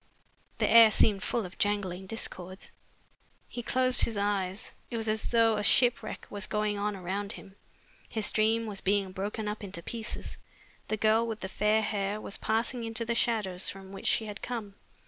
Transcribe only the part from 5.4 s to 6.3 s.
a shipwreck